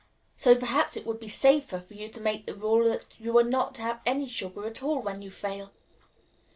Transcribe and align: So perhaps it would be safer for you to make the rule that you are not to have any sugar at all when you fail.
So 0.35 0.55
perhaps 0.55 0.97
it 0.97 1.05
would 1.05 1.19
be 1.19 1.27
safer 1.27 1.79
for 1.79 1.93
you 1.93 2.07
to 2.07 2.19
make 2.21 2.47
the 2.47 2.55
rule 2.55 2.89
that 2.89 3.05
you 3.19 3.37
are 3.37 3.43
not 3.43 3.75
to 3.75 3.83
have 3.83 4.01
any 4.03 4.27
sugar 4.27 4.65
at 4.65 4.81
all 4.81 4.99
when 4.99 5.21
you 5.21 5.29
fail. 5.29 5.73